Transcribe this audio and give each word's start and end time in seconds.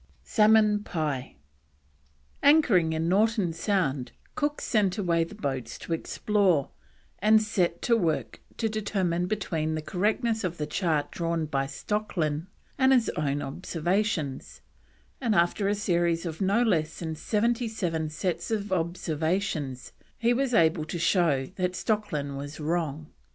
SALMON 0.23 0.83
PIE. 0.83 1.35
Anchoring 2.41 2.91
in 2.93 3.07
Norton 3.07 3.53
Sound, 3.53 4.13
Cook 4.33 4.59
sent 4.59 4.97
away 4.97 5.23
the 5.23 5.35
boats 5.35 5.77
to 5.77 5.93
explore, 5.93 6.71
and 7.19 7.39
set 7.39 7.83
to 7.83 7.95
work 7.95 8.39
to 8.57 8.67
determine 8.67 9.27
between 9.27 9.75
the 9.75 9.81
correctness 9.83 10.43
of 10.43 10.57
the 10.57 10.65
chart 10.65 11.11
drawn 11.11 11.45
by 11.45 11.67
Stocklin 11.67 12.47
and 12.79 12.91
his 12.93 13.09
own 13.09 13.43
observations, 13.43 14.61
and 15.21 15.35
after 15.35 15.67
a 15.67 15.75
series 15.75 16.25
of 16.25 16.41
no 16.41 16.63
less 16.63 16.97
than 16.97 17.13
seventy 17.15 17.67
seven 17.67 18.09
sets 18.09 18.49
of 18.49 18.71
observations 18.71 19.91
he 20.17 20.33
was 20.33 20.51
able 20.55 20.83
to 20.85 20.97
show 20.97 21.45
that 21.57 21.75
Stocklin 21.75 22.35
was 22.35 22.59
wrong. 22.59 23.11